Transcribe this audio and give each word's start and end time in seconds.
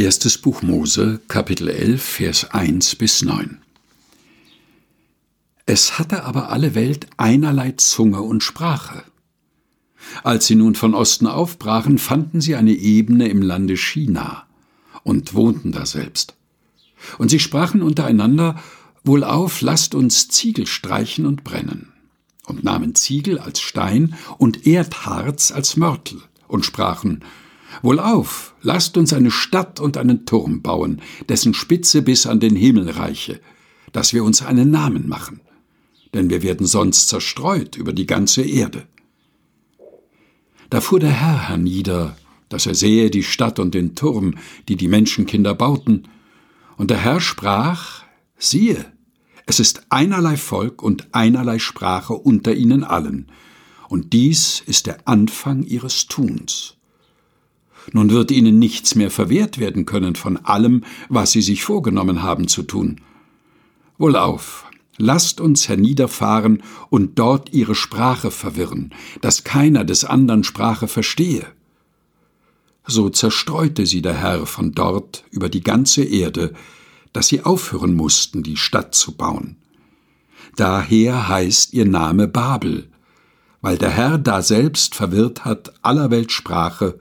Erstes 0.00 0.38
Buch 0.38 0.62
Mose, 0.62 1.20
Kapitel 1.28 1.68
11, 1.68 2.02
Vers 2.02 2.50
1 2.52 2.96
bis 2.96 3.20
9. 3.20 3.58
Es 5.66 5.98
hatte 5.98 6.24
aber 6.24 6.48
alle 6.48 6.74
Welt 6.74 7.06
einerlei 7.18 7.72
Zunge 7.72 8.22
und 8.22 8.42
Sprache. 8.42 9.02
Als 10.24 10.46
sie 10.46 10.54
nun 10.54 10.74
von 10.74 10.94
Osten 10.94 11.26
aufbrachen, 11.26 11.98
fanden 11.98 12.40
sie 12.40 12.56
eine 12.56 12.72
Ebene 12.72 13.28
im 13.28 13.42
Lande 13.42 13.76
China 13.76 14.46
und 15.02 15.34
wohnten 15.34 15.70
daselbst. 15.70 16.34
Und 17.18 17.28
sie 17.28 17.38
sprachen 17.38 17.82
untereinander, 17.82 18.58
Wohlauf, 19.04 19.60
lasst 19.60 19.94
uns 19.94 20.28
Ziegel 20.28 20.66
streichen 20.66 21.26
und 21.26 21.44
brennen, 21.44 21.92
und 22.46 22.64
nahmen 22.64 22.94
Ziegel 22.94 23.38
als 23.38 23.60
Stein 23.60 24.14
und 24.38 24.66
Erdharz 24.66 25.52
als 25.52 25.76
Mörtel, 25.76 26.22
und 26.48 26.64
sprachen, 26.64 27.22
Wohlauf, 27.82 28.54
lasst 28.62 28.96
uns 28.96 29.12
eine 29.12 29.30
Stadt 29.30 29.80
und 29.80 29.96
einen 29.96 30.26
Turm 30.26 30.62
bauen, 30.62 31.00
dessen 31.28 31.54
Spitze 31.54 32.02
bis 32.02 32.26
an 32.26 32.40
den 32.40 32.56
Himmel 32.56 32.90
reiche, 32.90 33.40
dass 33.92 34.12
wir 34.12 34.24
uns 34.24 34.42
einen 34.42 34.70
Namen 34.70 35.08
machen, 35.08 35.40
denn 36.14 36.30
wir 36.30 36.42
werden 36.42 36.66
sonst 36.66 37.08
zerstreut 37.08 37.76
über 37.76 37.92
die 37.92 38.06
ganze 38.06 38.42
Erde. 38.42 38.86
Da 40.68 40.80
fuhr 40.80 41.00
der 41.00 41.10
Herr 41.10 41.48
hernieder, 41.48 42.16
dass 42.48 42.66
er 42.66 42.74
sehe 42.74 43.10
die 43.10 43.22
Stadt 43.22 43.58
und 43.58 43.74
den 43.74 43.94
Turm, 43.94 44.34
die 44.68 44.76
die 44.76 44.88
Menschenkinder 44.88 45.54
bauten, 45.54 46.08
und 46.76 46.90
der 46.90 46.98
Herr 46.98 47.20
sprach, 47.20 48.04
siehe, 48.38 48.84
es 49.46 49.60
ist 49.60 49.86
einerlei 49.90 50.36
Volk 50.36 50.82
und 50.82 51.08
einerlei 51.12 51.58
Sprache 51.58 52.14
unter 52.14 52.54
ihnen 52.54 52.84
allen, 52.84 53.26
und 53.88 54.12
dies 54.12 54.62
ist 54.64 54.86
der 54.86 55.08
Anfang 55.08 55.64
ihres 55.64 56.06
Tuns. 56.06 56.76
Nun 57.92 58.10
wird 58.10 58.30
ihnen 58.30 58.58
nichts 58.58 58.94
mehr 58.94 59.10
verwehrt 59.10 59.58
werden 59.58 59.86
können 59.86 60.14
von 60.14 60.36
allem, 60.36 60.84
was 61.08 61.32
sie 61.32 61.42
sich 61.42 61.64
vorgenommen 61.64 62.22
haben 62.22 62.48
zu 62.48 62.62
tun. 62.62 63.00
Wohlauf, 63.98 64.66
lasst 64.96 65.40
uns 65.40 65.68
herniederfahren 65.68 66.62
und 66.90 67.18
dort 67.18 67.52
ihre 67.52 67.74
Sprache 67.74 68.30
verwirren, 68.30 68.92
dass 69.20 69.44
keiner 69.44 69.84
des 69.84 70.04
andern 70.04 70.44
Sprache 70.44 70.88
verstehe. 70.88 71.46
So 72.86 73.08
zerstreute 73.08 73.86
sie 73.86 74.02
der 74.02 74.14
Herr 74.14 74.46
von 74.46 74.72
dort 74.72 75.24
über 75.30 75.48
die 75.48 75.62
ganze 75.62 76.02
Erde, 76.02 76.54
dass 77.12 77.28
sie 77.28 77.42
aufhören 77.42 77.94
mussten, 77.94 78.42
die 78.42 78.56
Stadt 78.56 78.94
zu 78.94 79.16
bauen. 79.16 79.56
Daher 80.56 81.28
heißt 81.28 81.72
ihr 81.72 81.86
Name 81.86 82.28
Babel, 82.28 82.88
weil 83.60 83.78
der 83.78 83.90
Herr 83.90 84.18
daselbst 84.18 84.94
verwirrt 84.94 85.44
hat 85.44 85.72
aller 85.82 86.10
Welt 86.10 86.32
Sprache 86.32 86.98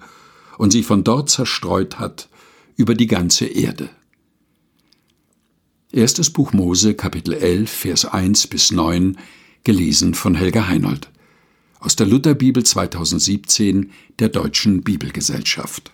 und 0.60 0.72
sie 0.72 0.84
von 0.84 1.06
dort 1.06 1.30
zerstreut 1.30 2.00
hat 2.00 2.28
über 2.76 2.94
die 2.94 3.08
ganze 3.08 3.46
Erde. 3.46 3.90
Erstes 5.90 6.32
Buch 6.32 6.52
Mose, 6.52 6.96
Kapitel 6.96 7.34
11, 7.34 7.72
Vers 7.72 8.06
1 8.06 8.48
bis 8.48 8.70
9, 8.70 9.18
gelesen 9.64 10.16
von 10.16 10.36
Helga 10.36 10.68
Heinold. 10.68 11.10
Aus 11.80 11.96
der 11.96 12.08
Lutherbibel 12.08 12.62
2017 12.64 13.92
der 14.20 14.28
Deutschen 14.28 14.84
Bibelgesellschaft. 14.84 15.94